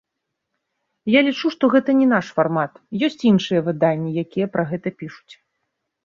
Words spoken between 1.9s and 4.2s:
не наш фармат, ёсць іншыя выданні,